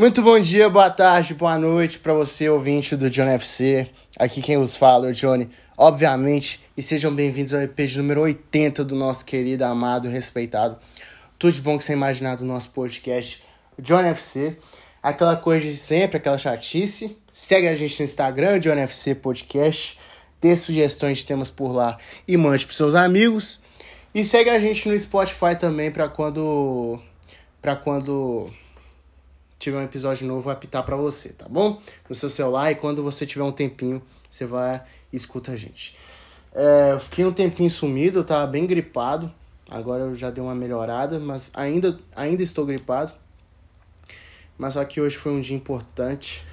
Muito 0.00 0.22
bom 0.22 0.40
dia, 0.40 0.70
boa 0.70 0.88
tarde, 0.88 1.34
boa 1.34 1.58
noite 1.58 1.98
para 1.98 2.14
você, 2.14 2.48
ouvinte 2.48 2.96
do 2.96 3.10
John 3.10 3.28
FC. 3.28 3.86
Aqui 4.18 4.40
quem 4.40 4.56
os 4.56 4.74
fala 4.74 5.06
é 5.06 5.10
o 5.10 5.12
Johnny, 5.12 5.46
obviamente, 5.76 6.58
e 6.74 6.80
sejam 6.80 7.14
bem-vindos 7.14 7.52
ao 7.52 7.60
EP 7.60 7.76
de 7.80 7.98
número 7.98 8.22
80 8.22 8.82
do 8.82 8.96
nosso 8.96 9.26
querido, 9.26 9.62
amado 9.62 10.08
e 10.08 10.10
respeitado. 10.10 10.78
Tudo 11.38 11.52
de 11.52 11.60
bom 11.60 11.76
que 11.76 11.84
você 11.84 11.92
imaginar 11.92 12.36
do 12.36 12.46
nosso 12.46 12.70
podcast, 12.70 13.44
o 13.76 13.82
John 13.82 14.00
FC. 14.00 14.56
Aquela 15.02 15.36
coisa 15.36 15.66
de 15.66 15.76
sempre, 15.76 16.16
aquela 16.16 16.38
chatice. 16.38 17.18
Segue 17.30 17.68
a 17.68 17.74
gente 17.74 17.98
no 17.98 18.06
Instagram, 18.06 18.58
John 18.58 18.78
FC 18.78 19.14
Podcast. 19.14 19.98
Dê 20.40 20.56
sugestões 20.56 21.18
de 21.18 21.26
temas 21.26 21.50
por 21.50 21.72
lá 21.72 21.98
e 22.26 22.38
mande 22.38 22.64
para 22.64 22.74
seus 22.74 22.94
amigos. 22.94 23.60
E 24.14 24.24
segue 24.24 24.48
a 24.48 24.58
gente 24.58 24.88
no 24.88 24.98
Spotify 24.98 25.54
também 25.60 25.90
para 25.90 26.08
quando 26.08 26.98
para 27.60 27.76
quando 27.76 28.50
tiver 29.60 29.76
um 29.76 29.82
episódio 29.82 30.26
novo 30.26 30.48
apitar 30.48 30.82
para 30.82 30.96
você, 30.96 31.34
tá 31.34 31.46
bom? 31.46 31.78
No 32.08 32.14
seu 32.14 32.30
celular 32.30 32.72
e 32.72 32.74
quando 32.74 33.02
você 33.02 33.26
tiver 33.26 33.44
um 33.44 33.52
tempinho, 33.52 34.02
você 34.28 34.46
vai 34.46 34.82
e 35.12 35.16
escuta 35.16 35.52
a 35.52 35.56
gente. 35.56 35.96
É, 36.52 36.92
eu 36.92 36.98
fiquei 36.98 37.26
um 37.26 37.32
tempinho 37.32 37.68
sumido, 37.68 38.24
tava 38.24 38.46
bem 38.46 38.66
gripado. 38.66 39.30
Agora 39.70 40.04
eu 40.04 40.14
já 40.14 40.30
dei 40.30 40.42
uma 40.42 40.54
melhorada, 40.54 41.20
mas 41.20 41.50
ainda, 41.52 42.00
ainda 42.16 42.42
estou 42.42 42.64
gripado. 42.64 43.12
Mas 44.56 44.74
só 44.74 44.84
que 44.84 44.98
hoje 44.98 45.16
foi 45.16 45.30
um 45.30 45.40
dia 45.40 45.56
importante 45.56 46.44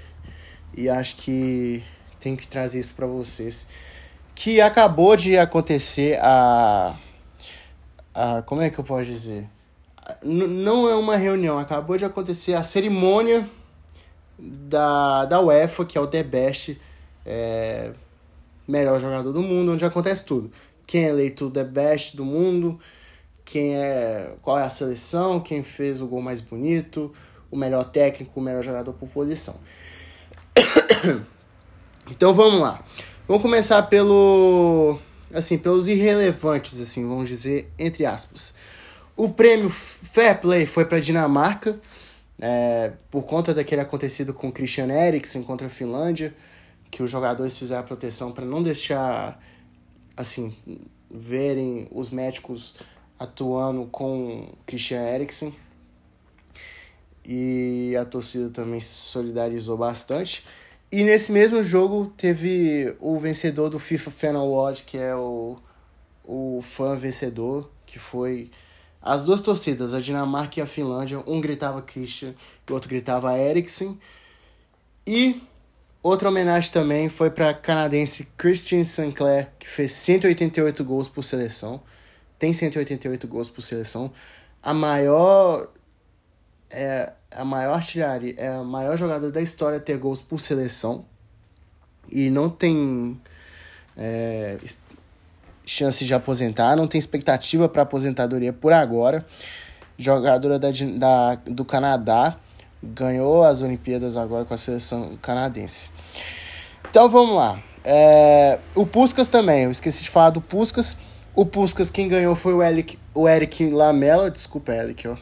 e 0.75 0.89
acho 0.89 1.15
que 1.15 1.81
tenho 2.19 2.35
que 2.35 2.47
trazer 2.47 2.77
isso 2.79 2.93
para 2.93 3.07
vocês. 3.07 3.67
Que 4.35 4.59
acabou 4.59 5.15
de 5.15 5.37
acontecer 5.37 6.19
a, 6.21 6.95
a 8.13 8.41
como 8.41 8.61
é 8.61 8.69
que 8.69 8.77
eu 8.77 8.83
posso 8.83 9.05
dizer? 9.05 9.49
Não 10.23 10.89
é 10.89 10.95
uma 10.95 11.15
reunião, 11.15 11.57
acabou 11.57 11.97
de 11.97 12.05
acontecer 12.05 12.53
a 12.53 12.63
cerimônia 12.63 13.49
da, 14.37 15.25
da 15.25 15.41
UEFA, 15.41 15.85
que 15.85 15.97
é 15.97 16.01
o 16.01 16.07
The 16.07 16.23
Best, 16.23 16.79
é, 17.25 17.91
melhor 18.67 18.99
jogador 18.99 19.31
do 19.31 19.41
mundo, 19.41 19.73
onde 19.73 19.85
acontece 19.85 20.23
tudo. 20.23 20.51
Quem 20.85 21.05
é 21.05 21.09
eleito 21.09 21.49
The 21.49 21.63
Best 21.63 22.15
do 22.15 22.23
mundo, 22.23 22.79
quem 23.43 23.75
é, 23.75 24.33
qual 24.41 24.59
é 24.59 24.63
a 24.63 24.69
seleção, 24.69 25.39
quem 25.39 25.63
fez 25.63 26.01
o 26.01 26.07
gol 26.07 26.21
mais 26.21 26.41
bonito, 26.41 27.13
o 27.49 27.57
melhor 27.57 27.85
técnico, 27.85 28.39
o 28.39 28.43
melhor 28.43 28.63
jogador 28.63 28.93
por 28.93 29.09
posição. 29.09 29.55
então 32.11 32.33
vamos 32.33 32.59
lá. 32.59 32.83
Vamos 33.27 33.41
começar 33.41 33.83
pelo 33.83 34.99
assim, 35.33 35.57
pelos 35.57 35.87
irrelevantes 35.87 36.79
assim, 36.79 37.07
vamos 37.07 37.27
dizer 37.27 37.71
entre 37.77 38.05
aspas. 38.05 38.53
O 39.17 39.29
prêmio 39.29 39.67
Fair 39.67 40.39
Play 40.39 40.67
foi 40.67 40.85
para 40.85 40.97
a 40.97 41.01
Dinamarca, 41.01 41.81
é, 42.39 42.91
por 43.09 43.25
conta 43.25 43.51
daquele 43.51 43.81
acontecido 43.81 44.31
com 44.31 44.51
Christian 44.51 44.89
Eriksen 44.93 45.41
contra 45.41 45.65
a 45.65 45.69
Finlândia, 45.71 46.35
que 46.91 47.01
os 47.01 47.09
jogadores 47.09 47.57
fizeram 47.57 47.81
a 47.81 47.83
proteção 47.83 48.31
para 48.31 48.45
não 48.45 48.61
deixar 48.61 49.43
assim 50.15 50.55
verem 51.09 51.87
os 51.89 52.11
médicos 52.11 52.75
atuando 53.17 53.87
com 53.87 54.53
Christian 54.67 55.01
Eriksen. 55.01 55.55
E 57.25 57.95
a 57.99 58.05
torcida 58.05 58.51
também 58.51 58.79
se 58.79 58.89
solidarizou 58.89 59.79
bastante. 59.79 60.45
E 60.91 61.03
nesse 61.03 61.31
mesmo 61.31 61.63
jogo 61.63 62.13
teve 62.15 62.95
o 62.99 63.17
vencedor 63.17 63.71
do 63.71 63.79
FIFA 63.79 64.11
Fan 64.11 64.37
Award, 64.37 64.83
que 64.83 64.99
é 64.99 65.15
o, 65.15 65.57
o 66.23 66.59
fã 66.61 66.95
vencedor, 66.95 67.67
que 67.83 67.97
foi 67.97 68.51
as 69.07 69.23
duas 69.23 69.39
torcidas, 69.39 69.93
a 69.93 70.01
Dinamarca 70.01 70.59
e 70.59 70.61
a 70.61 70.65
Finlândia, 70.65 71.23
um 71.25 71.39
gritava 71.39 71.81
Christian 71.81 72.35
e 72.67 72.71
o 72.71 72.73
outro 72.73 72.89
gritava 72.89 73.37
Eriksen. 73.37 73.97
E 75.05 75.41
outra 76.03 76.27
homenagem 76.27 76.73
também 76.73 77.07
foi 77.07 77.29
para 77.29 77.53
canadense 77.53 78.27
Christian 78.37 78.83
Sinclair, 78.83 79.47
que 79.57 79.69
fez 79.69 79.93
188 79.93 80.83
gols 80.83 81.07
por 81.07 81.23
seleção. 81.23 81.81
Tem 82.37 82.51
188 82.51 83.25
gols 83.29 83.49
por 83.49 83.61
seleção. 83.61 84.11
A 84.61 84.73
maior 84.73 85.69
é 86.69 87.13
a 87.31 87.45
maior 87.45 87.75
artilharia, 87.75 88.35
é 88.35 88.49
a 88.49 88.63
maior 88.63 88.97
jogador 88.97 89.31
da 89.31 89.41
história 89.41 89.77
a 89.77 89.81
ter 89.81 89.97
gols 89.97 90.21
por 90.21 90.41
seleção. 90.41 91.05
E 92.11 92.29
não 92.29 92.49
tem 92.49 93.17
é, 93.95 94.57
chance 95.67 96.03
de 96.03 96.13
aposentar, 96.13 96.75
não 96.75 96.87
tem 96.87 96.97
expectativa 96.97 97.67
para 97.67 97.83
aposentadoria 97.83 98.53
por 98.53 98.73
agora. 98.73 99.25
Jogadora 99.97 100.57
da, 100.57 100.69
da, 100.71 101.35
do 101.45 101.65
Canadá, 101.65 102.37
ganhou 102.81 103.43
as 103.43 103.61
Olimpíadas 103.61 104.15
agora 104.15 104.45
com 104.45 104.53
a 104.53 104.57
seleção 104.57 105.17
canadense. 105.21 105.89
Então 106.89 107.09
vamos 107.09 107.35
lá. 107.35 107.61
É, 107.83 108.59
o 108.73 108.85
Puskas 108.85 109.27
também, 109.27 109.63
eu 109.63 109.71
esqueci 109.71 110.03
de 110.03 110.09
falar 110.09 110.29
do 110.29 110.41
Puskas. 110.41 110.97
O 111.35 111.45
Puskas, 111.45 111.91
quem 111.91 112.07
ganhou 112.07 112.33
foi 112.33 112.53
o 112.53 112.63
Eric, 112.63 112.97
o 113.13 113.27
Eric 113.27 113.69
Lamela, 113.69 114.31
desculpa, 114.31 114.73
Eric, 114.73 115.07
ó. 115.07 115.15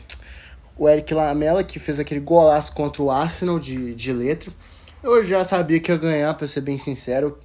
O 0.78 0.88
Eric 0.88 1.14
Lamela, 1.14 1.64
que 1.64 1.80
fez 1.80 2.00
aquele 2.00 2.20
golaço 2.20 2.74
contra 2.74 3.02
o 3.02 3.10
Arsenal 3.10 3.60
de, 3.60 3.96
de 3.96 4.14
letra. 4.14 4.52
Eu 5.02 5.24
já 5.24 5.44
sabia 5.44 5.80
que 5.80 5.92
ia 5.92 5.98
ganhar, 5.98 6.34
para 6.34 6.48
ser 6.48 6.62
bem 6.62 6.78
sincero. 6.78 7.38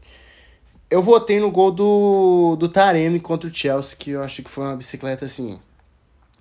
Eu 0.90 1.00
votei 1.00 1.38
no 1.38 1.52
gol 1.52 1.70
do, 1.70 2.56
do 2.56 2.68
Taremi 2.68 3.20
contra 3.20 3.48
o 3.48 3.54
Chelsea, 3.54 3.96
que 3.96 4.10
eu 4.10 4.22
acho 4.22 4.42
que 4.42 4.50
foi 4.50 4.64
uma 4.64 4.76
bicicleta 4.76 5.24
assim 5.24 5.58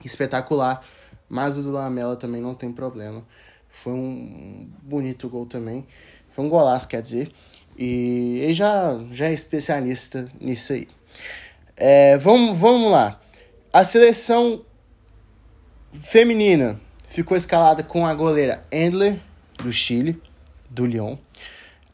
espetacular. 0.03 0.83
Mas 1.29 1.57
o 1.57 1.61
do 1.61 1.71
Lamela 1.71 2.15
também 2.15 2.41
não 2.41 2.55
tem 2.55 2.71
problema. 2.71 3.23
Foi 3.69 3.93
um 3.93 4.67
bonito 4.81 5.29
gol 5.29 5.45
também. 5.45 5.85
Foi 6.31 6.43
um 6.43 6.49
golaço, 6.49 6.87
quer 6.87 7.01
dizer. 7.01 7.31
E 7.77 8.39
ele 8.41 8.53
já, 8.53 8.99
já 9.11 9.27
é 9.27 9.33
especialista 9.33 10.27
nisso 10.41 10.73
aí. 10.73 10.87
É, 11.77 12.17
vamos, 12.17 12.57
vamos 12.57 12.91
lá. 12.91 13.21
A 13.71 13.83
seleção 13.83 14.65
feminina 15.91 16.81
ficou 17.07 17.37
escalada 17.37 17.83
com 17.83 18.05
a 18.05 18.13
goleira 18.13 18.65
Endler, 18.71 19.21
do 19.57 19.71
Chile, 19.71 20.19
do 20.69 20.85
Lyon. 20.85 21.17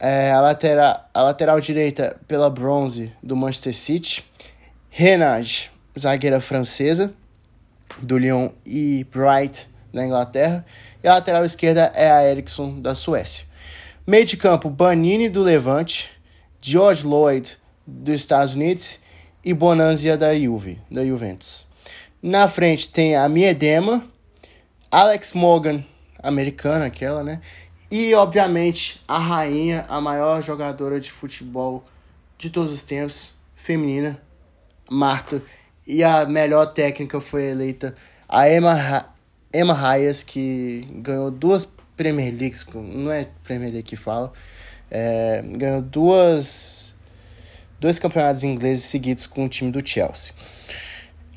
É, 0.07 0.31
a, 0.31 0.39
lateral, 0.39 1.09
a 1.11 1.23
lateral 1.23 1.59
direita 1.59 2.16
pela 2.27 2.47
Bronze 2.47 3.11
do 3.23 3.35
Manchester 3.35 3.73
City. 3.73 4.23
Renage, 4.88 5.71
zagueira 5.97 6.39
francesa 6.39 7.11
do 8.03 8.15
Lyon 8.15 8.51
e 8.63 9.03
Bright 9.05 9.67
da 9.91 10.05
Inglaterra. 10.05 10.63
E 11.03 11.07
a 11.07 11.15
lateral 11.15 11.44
esquerda 11.44 11.91
é 11.95 12.11
a 12.11 12.23
Eriksson 12.23 12.79
da 12.81 12.94
Suécia. 12.94 13.47
Meio 14.05 14.27
de 14.27 14.38
campo, 14.38 14.69
Banini 14.69 15.27
do 15.27 15.41
Levante, 15.41 16.11
George 16.61 17.03
Lloyd 17.03 17.57
dos 17.88 18.13
Estados 18.13 18.53
Unidos 18.53 18.99
e 19.44 19.55
Bonanzia 19.55 20.15
da 20.15 20.38
Juve, 20.38 20.79
da 20.91 21.03
Juventus. 21.03 21.65
Na 22.21 22.47
frente 22.47 22.89
tem 22.89 23.15
a 23.15 23.27
Miedema, 23.27 24.05
Alex 24.91 25.33
Morgan, 25.33 25.83
americana 26.21 26.85
aquela, 26.85 27.23
né? 27.23 27.41
E, 27.97 28.13
obviamente, 28.13 29.01
a 29.07 29.17
rainha, 29.17 29.85
a 29.88 30.01
maior 30.01 30.41
jogadora 30.44 31.00
de 31.00 31.09
futebol 31.09 31.81
de 32.38 32.50
todos 32.50 32.73
os 32.73 32.83
tempos, 32.83 33.31
feminina, 33.56 34.22
Marta. 34.91 35.41
E 35.88 36.03
a 36.03 36.25
melhor 36.25 36.73
técnica 36.73 37.22
foi 37.22 37.44
eleita 37.45 37.95
a 38.28 38.50
Emma, 38.50 39.06
Emma 39.53 39.81
Hayes, 39.81 40.23
que 40.23 40.85
ganhou 40.95 41.31
duas 41.31 41.66
Premier 41.95 42.35
Leagues, 42.38 42.66
não 42.73 43.13
é 43.13 43.29
Premier 43.45 43.72
League 43.72 43.88
que 43.88 43.95
fala, 43.95 44.33
é, 44.91 45.41
ganhou 45.51 45.81
duas, 45.81 46.94
dois 47.79 47.97
campeonatos 47.97 48.44
ingleses 48.44 48.83
seguidos 48.83 49.25
com 49.25 49.45
o 49.45 49.47
time 49.47 49.72
do 49.72 49.79
Chelsea. 49.88 50.33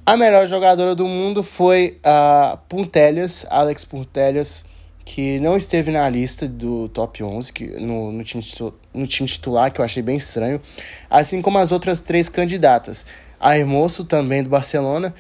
A 0.05 0.17
melhor 0.17 0.45
jogadora 0.49 0.97
do 0.97 1.07
mundo 1.07 1.41
foi 1.45 2.01
a 2.03 2.59
Puntelias, 2.69 3.47
Alex 3.49 3.85
Puntelias, 3.85 4.65
que 5.09 5.41
não 5.41 5.57
esteve 5.57 5.91
na 5.91 6.07
lista 6.07 6.47
do 6.47 6.87
top 6.91 7.25
11 7.25 7.51
que, 7.51 7.67
no, 7.81 8.13
no, 8.13 8.23
time, 8.23 8.45
no 8.93 9.07
time 9.07 9.27
titular, 9.27 9.73
que 9.73 9.81
eu 9.81 9.85
achei 9.85 10.03
bem 10.03 10.19
estranho, 10.19 10.61
assim 11.09 11.41
como 11.41 11.57
as 11.57 11.73
outras 11.73 11.99
três 11.99 12.29
candidatas, 12.29 13.07
a 13.41 13.57
Hermoso, 13.57 14.05
também 14.05 14.43
do 14.43 14.51
Barcelona, 14.51 15.15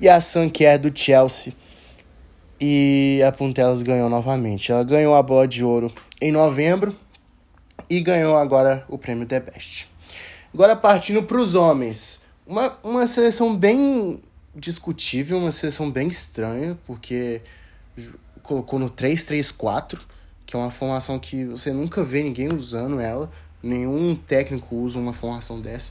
e 0.00 0.08
a 0.08 0.18
Sanquer, 0.18 0.78
do 0.78 0.90
Chelsea. 0.98 1.52
E 2.58 3.20
a 3.26 3.30
Puntelas 3.30 3.82
ganhou 3.82 4.08
novamente. 4.08 4.72
Ela 4.72 4.82
ganhou 4.82 5.14
a 5.14 5.22
bola 5.22 5.46
de 5.46 5.62
ouro 5.62 5.92
em 6.22 6.32
novembro 6.32 6.96
e 7.90 8.00
ganhou 8.00 8.38
agora 8.38 8.82
o 8.88 8.96
prêmio 8.96 9.26
The 9.26 9.40
Best. 9.40 9.90
Agora 10.54 10.74
partindo 10.74 11.22
para 11.22 11.36
os 11.36 11.54
homens. 11.54 12.22
Uma, 12.46 12.78
uma 12.82 13.06
seleção 13.06 13.54
bem 13.54 14.22
discutível, 14.56 15.36
uma 15.36 15.52
seleção 15.52 15.90
bem 15.90 16.08
estranha, 16.08 16.78
porque 16.86 17.42
colocou 18.44 18.78
no 18.78 18.88
3-3-4, 18.88 19.98
que 20.46 20.54
é 20.54 20.58
uma 20.58 20.70
formação 20.70 21.18
que 21.18 21.46
você 21.46 21.72
nunca 21.72 22.04
vê 22.04 22.22
ninguém 22.22 22.54
usando 22.54 23.00
ela. 23.00 23.32
Nenhum 23.60 24.14
técnico 24.14 24.76
usa 24.76 25.00
uma 25.00 25.14
formação 25.14 25.60
dessa. 25.60 25.90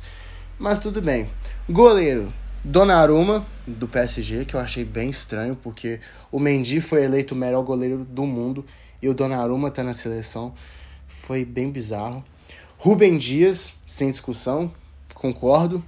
Mas 0.58 0.80
tudo 0.80 1.02
bem. 1.02 1.28
Goleiro, 1.68 2.32
Donnarumma, 2.64 3.46
do 3.68 3.88
PSG, 3.88 4.46
que 4.46 4.56
eu 4.56 4.60
achei 4.60 4.86
bem 4.86 5.10
estranho, 5.10 5.58
porque 5.62 6.00
o 6.32 6.40
Mendy 6.40 6.80
foi 6.80 7.04
eleito 7.04 7.34
o 7.34 7.38
melhor 7.38 7.64
goleiro 7.64 8.06
do 8.06 8.26
mundo 8.26 8.66
E 9.02 9.10
o 9.10 9.14
Donnarumma 9.14 9.70
tá 9.70 9.84
na 9.84 9.92
seleção. 9.92 10.54
Foi 11.08 11.44
bem 11.44 11.70
bizarro. 11.72 12.24
Rubem 12.78 13.18
Dias, 13.18 13.76
sem 13.86 14.10
discussão, 14.12 14.72
concordo. 15.14 15.84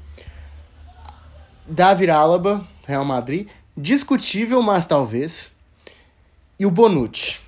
Davi 1.67 2.09
Alaba, 2.09 2.67
Real 2.85 3.05
Madrid. 3.05 3.47
Discutível, 3.77 4.61
mas 4.61 4.85
talvez. 4.85 5.54
E 6.57 6.65
o 6.65 6.71
Bonucci. 6.71 7.41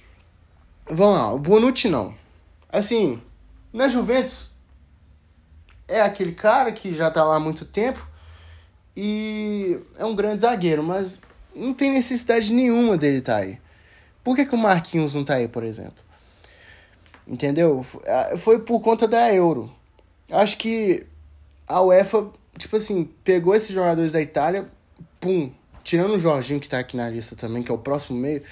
Vamos 0.89 1.17
lá, 1.17 1.33
o 1.33 1.39
Bonucci 1.39 1.89
não. 1.89 2.13
Assim, 2.69 3.21
na 3.71 3.87
Juventus 3.87 4.51
é 5.87 6.01
aquele 6.01 6.33
cara 6.33 6.71
que 6.71 6.93
já 6.93 7.09
tá 7.09 7.23
lá 7.23 7.35
há 7.35 7.39
muito 7.39 7.65
tempo 7.65 8.07
e 8.95 9.79
é 9.97 10.03
um 10.03 10.15
grande 10.15 10.41
zagueiro, 10.41 10.83
mas 10.83 11.19
não 11.55 11.73
tem 11.73 11.91
necessidade 11.91 12.51
nenhuma 12.51 12.97
dele 12.97 13.19
estar 13.19 13.33
tá 13.33 13.39
aí. 13.39 13.59
Por 14.23 14.35
que, 14.35 14.45
que 14.45 14.55
o 14.55 14.57
Marquinhos 14.57 15.13
não 15.13 15.23
tá 15.23 15.35
aí, 15.35 15.47
por 15.47 15.63
exemplo? 15.63 16.03
Entendeu? 17.25 17.85
Foi 18.37 18.59
por 18.59 18.81
conta 18.81 19.07
da 19.07 19.33
Euro. 19.33 19.71
Acho 20.29 20.57
que 20.57 21.05
a 21.67 21.81
UEFA, 21.81 22.29
tipo 22.57 22.75
assim, 22.75 23.05
pegou 23.23 23.55
esses 23.55 23.71
jogadores 23.71 24.11
da 24.11 24.21
Itália, 24.21 24.67
pum, 25.19 25.51
tirando 25.83 26.15
o 26.15 26.19
Jorginho 26.19 26.59
que 26.59 26.67
tá 26.67 26.79
aqui 26.79 26.97
na 26.97 27.09
lista 27.09 27.35
também, 27.35 27.63
que 27.63 27.71
é 27.71 27.73
o 27.73 27.77
próximo 27.77 28.19
meio, 28.19 28.43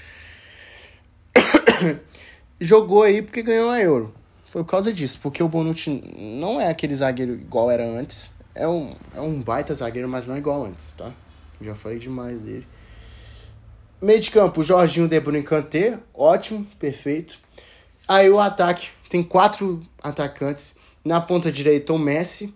jogou 2.59 3.03
aí 3.03 3.21
porque 3.21 3.41
ganhou 3.41 3.69
a 3.69 3.79
Euro. 3.79 4.13
Foi 4.45 4.63
por 4.63 4.71
causa 4.71 4.93
disso, 4.93 5.19
porque 5.21 5.43
o 5.43 5.49
Bonucci 5.49 5.89
não 6.17 6.61
é 6.61 6.69
aquele 6.69 6.95
zagueiro 6.95 7.33
igual 7.33 7.69
era 7.69 7.85
antes. 7.85 8.31
É 8.53 8.67
um, 8.67 8.95
é 9.13 9.19
um 9.19 9.41
baita 9.41 9.73
zagueiro, 9.73 10.07
mas 10.07 10.25
não 10.25 10.35
é 10.35 10.37
igual 10.37 10.63
antes, 10.63 10.93
tá? 10.93 11.11
Já 11.59 11.75
falei 11.75 11.99
demais 11.99 12.41
dele. 12.41 12.65
Meio 14.01 14.21
de 14.21 14.31
campo, 14.31 14.63
Jorginho, 14.63 15.07
De 15.07 15.19
Bruyne, 15.19 15.43
Kanté, 15.43 15.99
ótimo, 16.13 16.65
perfeito. 16.79 17.37
Aí 18.07 18.29
o 18.29 18.39
ataque, 18.39 18.89
tem 19.09 19.23
quatro 19.23 19.81
atacantes. 20.01 20.75
Na 21.03 21.19
ponta 21.19 21.51
direita, 21.51 21.91
o 21.91 21.99
Messi, 21.99 22.53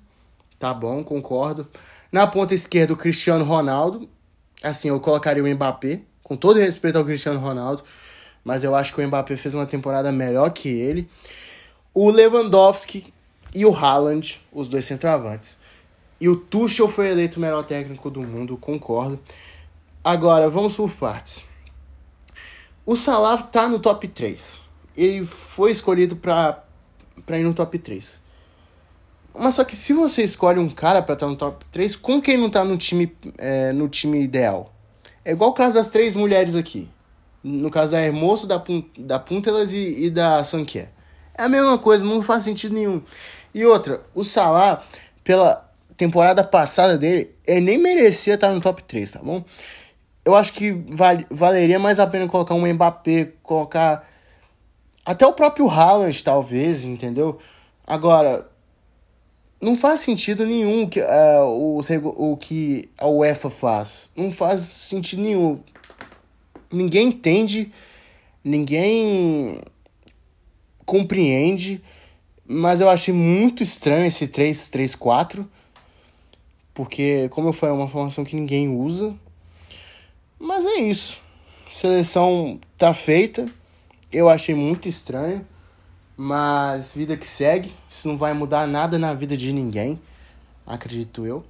tá 0.58 0.74
bom, 0.74 1.04
concordo. 1.04 1.68
Na 2.12 2.28
ponta 2.28 2.54
esquerda, 2.54 2.94
o 2.94 2.98
Cristiano 2.98 3.44
Ronaldo. 3.44 4.08
Assim, 4.62 4.90
eu 4.90 5.00
colocaria 5.00 5.44
o 5.44 5.48
Mbappé, 5.48 6.02
com 6.24 6.36
todo 6.36 6.60
respeito 6.60 6.98
ao 6.98 7.06
Cristiano 7.06 7.40
Ronaldo, 7.40 7.84
mas 8.50 8.64
eu 8.64 8.74
acho 8.74 8.96
que 8.96 9.00
o 9.00 9.08
Mbappé 9.08 9.38
fez 9.38 9.54
uma 9.54 9.68
temporada 9.68 10.12
melhor 10.12 10.50
que 10.50 10.70
ele. 10.70 11.08
O 11.94 12.10
Lewandowski 12.10 13.14
e 13.54 13.64
o 13.64 13.72
Haaland, 13.72 14.42
os 14.52 14.68
dois 14.68 14.86
centroavantes. 14.86 15.60
E 16.20 16.28
o 16.28 16.36
Tuchel 16.36 16.88
foi 16.88 17.12
eleito 17.12 17.38
o 17.38 17.40
melhor 17.40 17.62
técnico 17.62 18.10
do 18.10 18.22
mundo, 18.22 18.58
concordo. 18.58 19.20
Agora, 20.04 20.50
vamos 20.50 20.76
por 20.76 20.90
partes. 20.90 21.46
O 22.88 22.96
Salah 22.96 23.38
tá 23.38 23.68
no 23.68 23.78
top 23.78 24.08
3. 24.08 24.62
Ele 24.98 25.24
foi 25.24 25.70
escolhido 25.70 26.16
para 26.16 26.64
ir 27.34 27.44
no 27.44 27.54
top 27.54 27.78
3. 27.78 28.20
Mas 29.38 29.54
só 29.54 29.64
que 29.64 29.76
se 29.76 29.94
você 29.94 30.24
escolhe 30.24 30.58
um 30.58 30.70
cara 30.70 31.04
para 31.04 31.14
estar 31.14 31.28
tá 31.28 31.32
no 31.32 31.38
top 31.38 31.64
3, 31.72 31.96
com 31.96 32.20
quem 32.20 32.36
não 32.36 32.50
tá 32.50 32.66
no 32.66 32.78
time, 32.78 33.16
é, 33.38 33.72
no 33.74 33.88
time 33.88 34.24
ideal? 34.24 34.74
É 35.24 35.34
igual 35.34 35.52
o 35.52 35.54
caso 35.54 35.76
das 35.76 35.92
três 35.92 36.16
mulheres 36.16 36.56
aqui. 36.56 36.90
No 37.44 37.70
caso 37.70 37.94
da 37.94 38.02
Hermoso, 38.02 38.48
da, 38.48 38.62
da 38.98 39.20
Puntelas 39.20 39.72
e, 39.72 40.06
e 40.06 40.10
da 40.10 40.44
Sanquer. 40.44 40.92
É 41.38 41.44
a 41.44 41.50
mesma 41.50 41.78
coisa, 41.78 42.06
não 42.06 42.22
faz 42.22 42.44
sentido 42.44 42.74
nenhum. 42.74 43.02
E 43.54 43.66
outra, 43.66 44.02
o 44.14 44.24
Salah, 44.24 44.84
pela 45.24 45.70
temporada 45.96 46.44
passada 46.44 46.98
dele, 46.98 47.32
ele 47.46 47.62
nem 47.62 47.78
merecia 47.78 48.36
estar 48.36 48.52
no 48.52 48.62
top 48.62 48.84
3, 48.84 49.12
tá 49.12 49.20
bom? 49.24 49.44
eu 50.30 50.36
acho 50.36 50.54
que 50.54 50.72
val, 50.72 51.18
valeria 51.30 51.80
mais 51.80 52.00
a 52.00 52.08
pena 52.08 52.28
colocar 52.28 52.54
um 52.54 52.72
Mbappé, 52.74 53.34
colocar 53.42 54.08
até 55.06 55.26
o 55.26 55.34
próprio 55.34 55.68
Haaland, 55.68 56.24
talvez, 56.24 56.84
entendeu? 56.86 57.40
Agora, 57.86 58.48
não 59.60 59.76
faz 59.76 60.02
sentido 60.02 60.46
nenhum 60.46 60.88
que, 60.88 61.02
uh, 61.02 61.46
o, 61.46 61.80
o 62.32 62.38
que 62.38 62.90
a 62.98 63.08
UEFA 63.08 63.50
faz. 63.50 64.10
Não 64.16 64.32
faz 64.32 64.62
sentido 64.62 65.24
nenhum. 65.24 65.60
Ninguém 66.72 67.08
entende, 67.08 67.72
ninguém 68.44 69.62
compreende, 70.86 71.82
mas 72.48 72.82
eu 72.82 72.90
achei 72.90 73.14
muito 73.14 73.62
estranho 73.62 74.06
esse 74.06 74.28
3-3-4, 74.28 75.46
porque, 76.74 77.28
como 77.30 77.50
eu 77.50 77.54
falei, 77.54 77.76
é 77.76 77.78
uma 77.78 77.88
formação 77.88 78.24
que 78.24 78.36
ninguém 78.36 78.70
usa. 78.70 79.16
Mas 80.40 80.66
é 80.66 80.78
isso. 80.78 81.22
Seleção 81.72 82.60
tá 82.78 82.94
feita. 82.94 83.52
Eu 84.12 84.30
achei 84.30 84.56
muito 84.56 84.88
estranho. 84.88 85.46
Mas 86.16 86.94
vida 86.94 87.18
que 87.18 87.28
segue. 87.28 87.74
Isso 87.90 88.08
não 88.08 88.18
vai 88.18 88.34
mudar 88.34 88.66
nada 88.66 88.98
na 88.98 89.14
vida 89.14 89.36
de 89.36 89.52
ninguém. 89.52 90.00
Acredito 90.66 91.26
eu. 91.26 91.46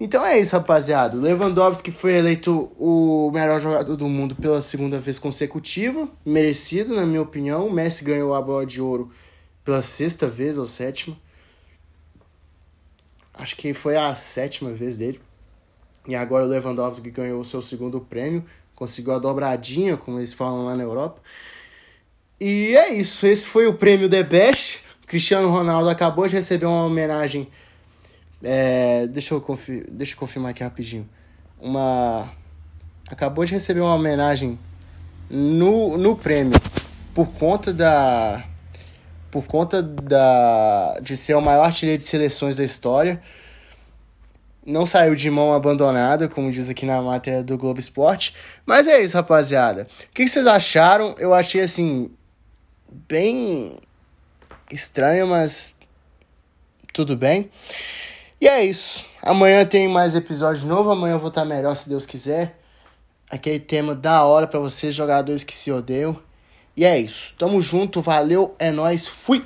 Então 0.00 0.24
é 0.24 0.40
isso, 0.40 0.56
rapaziada. 0.56 1.14
Lewandowski 1.14 1.92
foi 1.92 2.14
eleito 2.14 2.72
o 2.78 3.30
melhor 3.30 3.60
jogador 3.60 3.94
do 3.96 4.08
mundo 4.08 4.34
pela 4.34 4.62
segunda 4.62 4.98
vez 4.98 5.18
consecutiva. 5.18 6.08
Merecido, 6.24 6.96
na 6.96 7.04
minha 7.04 7.20
opinião. 7.20 7.66
O 7.66 7.70
Messi 7.70 8.02
ganhou 8.02 8.34
a 8.34 8.40
bola 8.40 8.64
de 8.64 8.80
ouro 8.80 9.10
pela 9.62 9.82
sexta 9.82 10.26
vez 10.26 10.56
ou 10.56 10.64
sétima. 10.64 11.14
Acho 13.34 13.54
que 13.56 13.74
foi 13.74 13.94
a 13.94 14.14
sétima 14.14 14.72
vez 14.72 14.96
dele. 14.96 15.20
E 16.08 16.14
agora 16.14 16.46
o 16.46 16.48
Lewandowski 16.48 17.10
ganhou 17.10 17.38
o 17.38 17.44
seu 17.44 17.60
segundo 17.60 18.00
prêmio, 18.00 18.42
conseguiu 18.74 19.12
a 19.12 19.18
dobradinha, 19.18 19.98
como 19.98 20.18
eles 20.18 20.32
falam 20.32 20.64
lá 20.64 20.74
na 20.74 20.82
Europa. 20.82 21.20
E 22.40 22.74
é 22.74 22.94
isso, 22.94 23.26
esse 23.26 23.46
foi 23.46 23.66
o 23.66 23.74
prêmio 23.74 24.08
The 24.08 24.22
Best. 24.22 24.82
Cristiano 25.06 25.50
Ronaldo 25.50 25.90
acabou 25.90 26.26
de 26.26 26.36
receber 26.36 26.64
uma 26.64 26.86
homenagem. 26.86 27.48
É, 28.42 29.06
deixa, 29.06 29.34
eu 29.34 29.40
confir, 29.40 29.86
deixa 29.90 30.14
eu 30.14 30.18
confirmar 30.18 30.52
aqui 30.52 30.62
rapidinho. 30.62 31.08
Uma. 31.60 32.32
Acabou 33.10 33.44
de 33.44 33.52
receber 33.52 33.80
uma 33.80 33.94
homenagem 33.94 34.58
no, 35.28 35.96
no 35.96 36.16
prêmio 36.16 36.58
por 37.14 37.28
conta 37.32 37.72
da. 37.72 38.44
Por 39.30 39.46
conta 39.46 39.82
da, 39.82 40.98
de 41.00 41.16
ser 41.16 41.34
o 41.34 41.40
maior 41.40 41.64
artilheiro 41.64 42.00
de 42.00 42.08
seleções 42.08 42.56
da 42.56 42.64
história 42.64 43.22
não 44.64 44.84
saiu 44.84 45.14
de 45.14 45.30
mão 45.30 45.52
abandonada, 45.52 46.28
como 46.28 46.50
diz 46.50 46.68
aqui 46.68 46.84
na 46.84 47.00
matéria 47.00 47.42
do 47.42 47.56
Globo 47.56 47.80
Esporte. 47.80 48.34
Mas 48.64 48.86
é 48.86 49.00
isso, 49.02 49.16
rapaziada. 49.16 49.86
O 50.10 50.14
que 50.14 50.26
vocês 50.26 50.46
acharam? 50.46 51.14
Eu 51.18 51.34
achei 51.34 51.62
assim. 51.62 52.10
bem 53.08 53.76
estranho, 54.70 55.26
mas 55.26 55.74
tudo 56.92 57.16
bem. 57.16 57.50
E 58.40 58.48
é 58.48 58.64
isso. 58.64 59.04
Amanhã 59.22 59.66
tem 59.66 59.86
mais 59.86 60.14
episódio 60.14 60.66
novo. 60.66 60.90
Amanhã 60.90 61.14
eu 61.14 61.18
vou 61.18 61.28
estar 61.28 61.44
melhor, 61.44 61.74
se 61.76 61.88
Deus 61.88 62.06
quiser. 62.06 62.58
Aquele 63.30 63.60
tema 63.60 63.94
da 63.94 64.24
hora 64.24 64.46
para 64.46 64.58
vocês, 64.58 64.94
jogadores 64.94 65.44
que 65.44 65.54
se 65.54 65.70
odeiam. 65.70 66.18
E 66.74 66.84
é 66.84 66.98
isso. 66.98 67.34
Tamo 67.36 67.60
junto, 67.60 68.00
valeu, 68.00 68.54
é 68.58 68.70
nós, 68.70 69.06
fui! 69.06 69.44